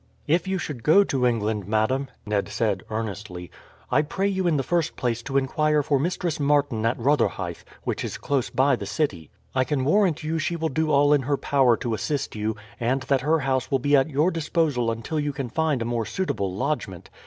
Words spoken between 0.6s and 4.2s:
go to England, madam," Ned said earnestly, "I